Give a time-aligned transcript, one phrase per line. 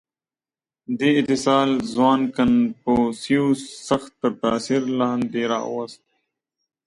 [0.99, 6.01] •دې اتصال ځوان کنفوسیوس سخت تر تأثیر لاندې راوست.